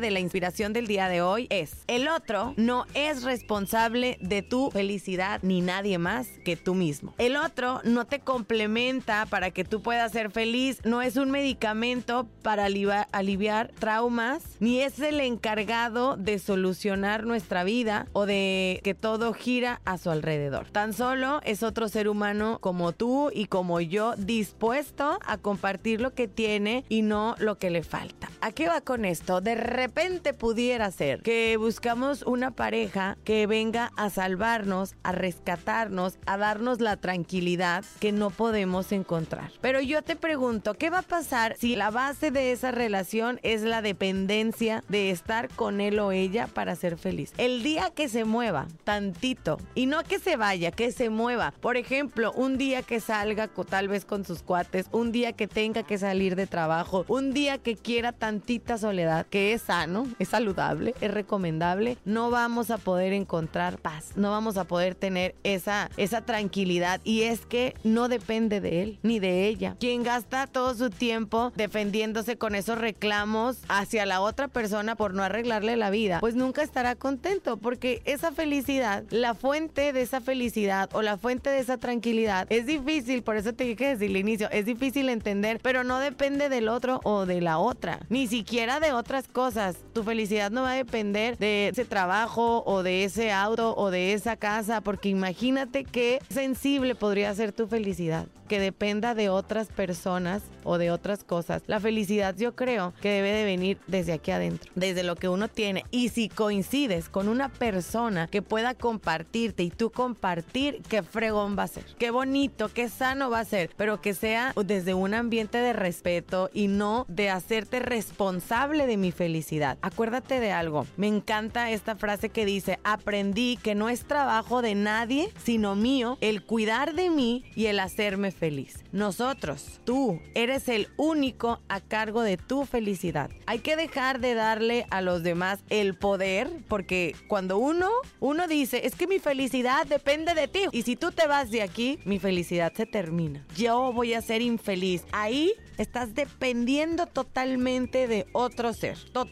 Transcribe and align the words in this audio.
De 0.00 0.10
la 0.10 0.20
inspiración 0.20 0.72
del 0.72 0.86
día 0.86 1.08
de 1.08 1.22
hoy 1.22 1.46
es, 1.50 1.84
el 1.86 2.08
otro 2.08 2.54
no 2.56 2.86
es 2.94 3.22
responsable 3.22 4.18
de 4.20 4.42
tu 4.42 4.70
felicidad 4.70 5.40
ni 5.42 5.60
nadie 5.60 5.98
más 5.98 6.28
que 6.44 6.56
tú 6.56 6.74
mismo. 6.74 7.14
El 7.18 7.36
otro 7.36 7.80
no 7.84 8.06
te 8.06 8.20
complementa 8.20 9.26
para 9.26 9.50
que 9.50 9.64
tú 9.64 9.82
puedas 9.82 10.12
ser 10.12 10.30
feliz, 10.30 10.80
no 10.84 11.02
es 11.02 11.16
un 11.16 11.30
medicamento 11.30 12.28
para 12.42 12.66
aliviar, 12.66 13.08
aliviar 13.12 13.70
traumas, 13.78 14.42
ni 14.60 14.80
es 14.80 14.98
el 15.00 15.20
encargado 15.20 16.16
de 16.16 16.38
solucionar 16.38 17.24
nuestra 17.24 17.64
vida 17.64 18.06
o 18.12 18.26
de 18.26 18.80
que 18.82 18.94
todo 18.94 19.32
gira 19.32 19.80
a 19.84 19.98
su 19.98 20.10
alrededor. 20.10 20.70
Tan 20.70 20.92
solo 20.92 21.40
es 21.44 21.62
otro 21.62 21.88
ser 21.88 22.08
humano 22.08 22.58
como 22.60 22.92
tú 22.92 23.30
y 23.32 23.46
como 23.46 23.80
yo 23.80 24.14
dispuesto 24.16 25.18
a 25.26 25.38
compartir 25.38 26.00
lo 26.00 26.14
que 26.14 26.28
tiene 26.28 26.84
y 26.88 27.02
no 27.02 27.34
lo 27.38 27.58
que 27.58 27.70
le 27.70 27.82
falta. 27.82 28.30
¿A 28.40 28.52
qué 28.52 28.68
va 28.68 28.80
con 28.80 29.04
esto? 29.04 29.40
De 29.40 29.54
repente 29.82 30.32
pudiera 30.32 30.92
ser 30.92 31.22
que 31.22 31.56
buscamos 31.56 32.22
una 32.22 32.52
pareja 32.52 33.18
que 33.24 33.48
venga 33.48 33.90
a 33.96 34.10
salvarnos, 34.10 34.94
a 35.02 35.10
rescatarnos, 35.10 36.18
a 36.24 36.36
darnos 36.36 36.80
la 36.80 36.96
tranquilidad 36.98 37.84
que 37.98 38.12
no 38.12 38.30
podemos 38.30 38.92
encontrar. 38.92 39.50
Pero 39.60 39.80
yo 39.80 40.02
te 40.02 40.14
pregunto, 40.14 40.74
¿qué 40.74 40.88
va 40.88 41.00
a 41.00 41.02
pasar 41.02 41.56
si 41.58 41.74
la 41.74 41.90
base 41.90 42.30
de 42.30 42.52
esa 42.52 42.70
relación 42.70 43.40
es 43.42 43.62
la 43.62 43.82
dependencia 43.82 44.84
de 44.88 45.10
estar 45.10 45.48
con 45.48 45.80
él 45.80 45.98
o 45.98 46.12
ella 46.12 46.46
para 46.46 46.76
ser 46.76 46.96
feliz? 46.96 47.32
El 47.36 47.64
día 47.64 47.90
que 47.90 48.08
se 48.08 48.24
mueva 48.24 48.68
tantito, 48.84 49.58
y 49.74 49.86
no 49.86 50.04
que 50.04 50.20
se 50.20 50.36
vaya, 50.36 50.70
que 50.70 50.92
se 50.92 51.10
mueva. 51.10 51.54
Por 51.60 51.76
ejemplo, 51.76 52.30
un 52.36 52.56
día 52.56 52.82
que 52.82 53.00
salga 53.00 53.48
tal 53.48 53.88
vez 53.88 54.04
con 54.04 54.24
sus 54.24 54.42
cuates, 54.42 54.86
un 54.92 55.10
día 55.10 55.32
que 55.32 55.48
tenga 55.48 55.82
que 55.82 55.98
salir 55.98 56.36
de 56.36 56.46
trabajo, 56.46 57.04
un 57.08 57.32
día 57.32 57.58
que 57.58 57.74
quiera 57.74 58.12
tantita 58.12 58.78
soledad, 58.78 59.26
que 59.26 59.52
es 59.52 59.61
sano, 59.62 60.06
es 60.18 60.28
saludable, 60.28 60.94
es 61.00 61.10
recomendable, 61.10 61.96
no 62.04 62.30
vamos 62.30 62.70
a 62.70 62.78
poder 62.78 63.12
encontrar 63.12 63.78
paz, 63.78 64.12
no 64.16 64.30
vamos 64.30 64.56
a 64.56 64.64
poder 64.64 64.94
tener 64.94 65.34
esa, 65.44 65.90
esa 65.96 66.22
tranquilidad. 66.22 67.00
Y 67.04 67.22
es 67.22 67.46
que 67.46 67.74
no 67.84 68.08
depende 68.08 68.60
de 68.60 68.82
él 68.82 68.98
ni 69.02 69.20
de 69.20 69.46
ella. 69.46 69.76
Quien 69.78 70.02
gasta 70.02 70.46
todo 70.46 70.74
su 70.74 70.90
tiempo 70.90 71.52
defendiéndose 71.56 72.36
con 72.36 72.54
esos 72.54 72.78
reclamos 72.78 73.58
hacia 73.68 74.06
la 74.06 74.20
otra 74.20 74.48
persona 74.48 74.96
por 74.96 75.14
no 75.14 75.22
arreglarle 75.22 75.76
la 75.76 75.90
vida, 75.90 76.20
pues 76.20 76.34
nunca 76.34 76.62
estará 76.62 76.94
contento 76.94 77.56
porque 77.56 78.02
esa 78.04 78.32
felicidad, 78.32 79.04
la 79.10 79.34
fuente 79.34 79.92
de 79.92 80.02
esa 80.02 80.20
felicidad 80.20 80.90
o 80.92 81.02
la 81.02 81.16
fuente 81.16 81.50
de 81.50 81.60
esa 81.60 81.78
tranquilidad 81.78 82.46
es 82.50 82.66
difícil, 82.66 83.22
por 83.22 83.36
eso 83.36 83.52
te 83.52 83.64
dije 83.64 83.88
desde 83.88 84.06
el 84.06 84.16
inicio, 84.16 84.50
es 84.50 84.66
difícil 84.66 85.08
entender, 85.08 85.60
pero 85.62 85.84
no 85.84 85.98
depende 85.98 86.48
del 86.48 86.68
otro 86.68 87.00
o 87.04 87.26
de 87.26 87.40
la 87.40 87.58
otra, 87.58 88.00
ni 88.08 88.26
siquiera 88.26 88.80
de 88.80 88.92
otras 88.92 89.28
cosas. 89.28 89.51
Tu 89.92 90.02
felicidad 90.02 90.50
no 90.50 90.62
va 90.62 90.72
a 90.72 90.76
depender 90.76 91.36
de 91.36 91.68
ese 91.68 91.84
trabajo 91.84 92.62
o 92.64 92.82
de 92.82 93.04
ese 93.04 93.32
auto 93.32 93.74
o 93.76 93.90
de 93.90 94.14
esa 94.14 94.36
casa, 94.36 94.80
porque 94.80 95.08
imagínate 95.08 95.84
qué 95.84 96.20
sensible 96.30 96.94
podría 96.94 97.34
ser 97.34 97.52
tu 97.52 97.66
felicidad, 97.66 98.26
que 98.48 98.58
dependa 98.58 99.14
de 99.14 99.28
otras 99.28 99.68
personas 99.68 100.42
o 100.64 100.78
de 100.78 100.90
otras 100.90 101.24
cosas. 101.24 101.62
La 101.66 101.80
felicidad 101.80 102.34
yo 102.36 102.54
creo 102.54 102.94
que 103.02 103.10
debe 103.10 103.32
de 103.32 103.44
venir 103.44 103.78
desde 103.86 104.12
aquí 104.14 104.30
adentro, 104.30 104.70
desde 104.74 105.02
lo 105.02 105.16
que 105.16 105.28
uno 105.28 105.48
tiene. 105.48 105.84
Y 105.90 106.08
si 106.08 106.28
coincides 106.28 107.08
con 107.08 107.28
una 107.28 107.50
persona 107.50 108.28
que 108.28 108.42
pueda 108.42 108.74
compartirte 108.74 109.62
y 109.64 109.70
tú 109.70 109.90
compartir, 109.90 110.80
qué 110.88 111.02
fregón 111.02 111.58
va 111.58 111.64
a 111.64 111.68
ser, 111.68 111.84
qué 111.98 112.10
bonito, 112.10 112.70
qué 112.72 112.88
sano 112.88 113.28
va 113.28 113.40
a 113.40 113.44
ser, 113.44 113.70
pero 113.76 114.00
que 114.00 114.14
sea 114.14 114.54
desde 114.64 114.94
un 114.94 115.12
ambiente 115.14 115.58
de 115.58 115.72
respeto 115.74 116.48
y 116.54 116.68
no 116.68 117.04
de 117.08 117.28
hacerte 117.28 117.80
responsable 117.80 118.86
de 118.86 118.96
mi 118.96 119.12
felicidad. 119.12 119.41
Acuérdate 119.82 120.40
de 120.40 120.52
algo, 120.52 120.86
me 120.96 121.08
encanta 121.08 121.70
esta 121.70 121.96
frase 121.96 122.28
que 122.28 122.44
dice, 122.44 122.78
aprendí 122.84 123.58
que 123.62 123.74
no 123.74 123.88
es 123.88 124.04
trabajo 124.04 124.62
de 124.62 124.74
nadie, 124.74 125.32
sino 125.42 125.74
mío, 125.74 126.18
el 126.20 126.44
cuidar 126.44 126.94
de 126.94 127.10
mí 127.10 127.44
y 127.54 127.66
el 127.66 127.80
hacerme 127.80 128.30
feliz. 128.30 128.84
Nosotros, 128.92 129.80
tú, 129.84 130.20
eres 130.34 130.68
el 130.68 130.88
único 130.96 131.60
a 131.68 131.80
cargo 131.80 132.22
de 132.22 132.36
tu 132.36 132.64
felicidad. 132.64 133.30
Hay 133.46 133.60
que 133.60 133.76
dejar 133.76 134.20
de 134.20 134.34
darle 134.34 134.86
a 134.90 135.00
los 135.00 135.22
demás 135.22 135.60
el 135.70 135.94
poder, 135.94 136.50
porque 136.68 137.14
cuando 137.28 137.58
uno, 137.58 137.90
uno 138.20 138.46
dice, 138.46 138.86
es 138.86 138.94
que 138.94 139.06
mi 139.06 139.18
felicidad 139.18 139.86
depende 139.86 140.34
de 140.34 140.48
ti, 140.48 140.60
y 140.72 140.82
si 140.82 140.96
tú 140.96 141.10
te 141.12 141.26
vas 141.26 141.50
de 141.50 141.62
aquí, 141.62 141.98
mi 142.04 142.18
felicidad 142.18 142.72
se 142.74 142.86
termina. 142.86 143.44
Yo 143.56 143.92
voy 143.92 144.14
a 144.14 144.22
ser 144.22 144.42
infeliz. 144.42 145.04
Ahí 145.12 145.52
estás 145.78 146.14
dependiendo 146.14 147.06
totalmente 147.06 148.06
de 148.06 148.26
otro 148.32 148.72
ser, 148.72 148.98
totalmente. 149.12 149.31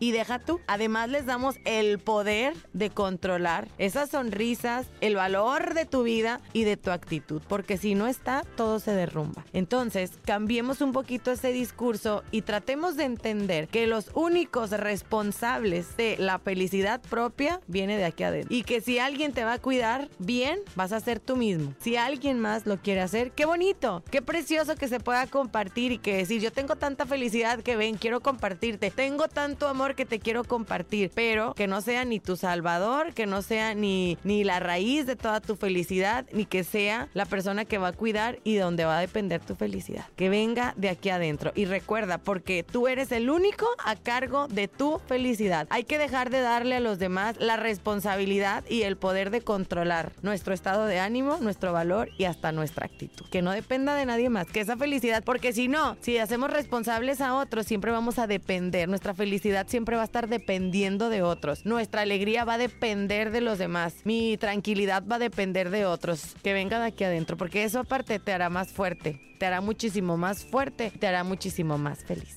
Y 0.00 0.12
deja 0.12 0.38
tú, 0.38 0.60
además 0.66 1.08
les 1.08 1.26
damos 1.26 1.56
el 1.64 1.98
poder 1.98 2.54
de 2.72 2.90
controlar 2.90 3.68
esas 3.78 4.10
sonrisas, 4.10 4.86
el 5.00 5.16
valor 5.16 5.74
de 5.74 5.84
tu 5.84 6.02
vida 6.02 6.40
y 6.52 6.64
de 6.64 6.76
tu 6.76 6.90
actitud, 6.90 7.42
porque 7.46 7.76
si 7.76 7.94
no 7.94 8.06
está, 8.06 8.42
todo 8.56 8.80
se 8.80 8.92
derrumba. 8.92 9.44
Entonces, 9.52 10.12
cambiemos 10.24 10.80
un 10.80 10.92
poquito 10.92 11.30
ese 11.30 11.52
discurso 11.52 12.24
y 12.30 12.42
tratemos 12.42 12.96
de 12.96 13.04
entender 13.04 13.68
que 13.68 13.86
los 13.86 14.10
únicos 14.14 14.70
responsables 14.70 15.96
de 15.96 16.16
la 16.18 16.38
felicidad 16.38 17.00
propia 17.00 17.60
viene 17.66 17.98
de 17.98 18.06
aquí 18.06 18.22
adentro. 18.22 18.54
Y 18.54 18.62
que 18.62 18.80
si 18.80 18.98
alguien 18.98 19.32
te 19.32 19.44
va 19.44 19.54
a 19.54 19.58
cuidar 19.58 20.08
bien, 20.18 20.58
vas 20.74 20.92
a 20.92 21.00
ser 21.00 21.20
tú 21.20 21.36
mismo. 21.36 21.74
Si 21.80 21.96
alguien 21.96 22.38
más 22.38 22.66
lo 22.66 22.78
quiere 22.78 23.02
hacer, 23.02 23.32
qué 23.32 23.44
bonito, 23.44 24.02
qué 24.10 24.22
precioso 24.22 24.74
que 24.74 24.88
se 24.88 25.00
pueda 25.00 25.26
compartir 25.26 25.92
y 25.92 25.98
que 25.98 26.16
decir, 26.16 26.40
yo 26.40 26.50
tengo 26.50 26.76
tanta 26.76 27.04
felicidad 27.06 27.60
que 27.60 27.76
ven, 27.76 27.96
quiero 27.96 28.20
compartirte, 28.20 28.90
tengo 28.90 29.17
tanto 29.26 29.66
amor 29.66 29.96
que 29.96 30.06
te 30.06 30.20
quiero 30.20 30.44
compartir, 30.44 31.10
pero 31.12 31.54
que 31.54 31.66
no 31.66 31.80
sea 31.80 32.04
ni 32.04 32.20
tu 32.20 32.36
salvador, 32.36 33.14
que 33.14 33.26
no 33.26 33.42
sea 33.42 33.74
ni, 33.74 34.16
ni 34.22 34.44
la 34.44 34.60
raíz 34.60 35.06
de 35.06 35.16
toda 35.16 35.40
tu 35.40 35.56
felicidad, 35.56 36.26
ni 36.32 36.44
que 36.44 36.62
sea 36.62 37.08
la 37.14 37.26
persona 37.26 37.64
que 37.64 37.78
va 37.78 37.88
a 37.88 37.92
cuidar 37.92 38.38
y 38.44 38.54
donde 38.54 38.84
va 38.84 38.98
a 38.98 39.00
depender 39.00 39.40
tu 39.40 39.56
felicidad. 39.56 40.04
Que 40.14 40.28
venga 40.28 40.74
de 40.76 40.90
aquí 40.90 41.10
adentro. 41.10 41.52
Y 41.56 41.64
recuerda, 41.64 42.18
porque 42.18 42.62
tú 42.62 42.86
eres 42.86 43.10
el 43.10 43.30
único 43.30 43.66
a 43.84 43.96
cargo 43.96 44.46
de 44.46 44.68
tu 44.68 45.00
felicidad. 45.08 45.66
Hay 45.70 45.84
que 45.84 45.98
dejar 45.98 46.30
de 46.30 46.40
darle 46.40 46.76
a 46.76 46.80
los 46.80 46.98
demás 46.98 47.36
la 47.38 47.56
responsabilidad 47.56 48.64
y 48.68 48.82
el 48.82 48.96
poder 48.96 49.30
de 49.30 49.40
controlar 49.40 50.12
nuestro 50.22 50.54
estado 50.54 50.86
de 50.86 51.00
ánimo, 51.00 51.38
nuestro 51.40 51.72
valor 51.72 52.10
y 52.18 52.24
hasta 52.24 52.52
nuestra 52.52 52.86
actitud. 52.86 53.26
Que 53.30 53.42
no 53.42 53.50
dependa 53.50 53.94
de 53.94 54.06
nadie 54.06 54.28
más, 54.28 54.46
que 54.46 54.60
esa 54.60 54.76
felicidad, 54.76 55.22
porque 55.24 55.52
si 55.52 55.68
no, 55.68 55.96
si 56.00 56.18
hacemos 56.18 56.50
responsables 56.50 57.20
a 57.20 57.34
otros, 57.34 57.66
siempre 57.66 57.90
vamos 57.90 58.18
a 58.18 58.26
depender. 58.26 58.88
Nuestra 58.88 59.07
felicidad 59.14 59.66
siempre 59.68 59.96
va 59.96 60.02
a 60.02 60.04
estar 60.04 60.28
dependiendo 60.28 61.08
de 61.08 61.22
otros. 61.22 61.64
Nuestra 61.64 62.02
alegría 62.02 62.44
va 62.44 62.54
a 62.54 62.58
depender 62.58 63.30
de 63.30 63.40
los 63.40 63.58
demás. 63.58 63.94
Mi 64.04 64.36
tranquilidad 64.36 65.04
va 65.10 65.16
a 65.16 65.20
depender 65.20 65.70
de 65.70 65.86
otros. 65.86 66.34
Que 66.42 66.52
venga 66.52 66.78
de 66.78 66.86
aquí 66.86 67.04
adentro, 67.04 67.36
porque 67.36 67.64
eso 67.64 67.80
aparte 67.80 68.18
te 68.18 68.32
hará 68.32 68.50
más 68.50 68.72
fuerte, 68.72 69.20
te 69.38 69.46
hará 69.46 69.60
muchísimo 69.60 70.16
más 70.16 70.44
fuerte, 70.44 70.90
te 70.90 71.06
hará 71.06 71.24
muchísimo 71.24 71.78
más 71.78 72.04
feliz. 72.04 72.36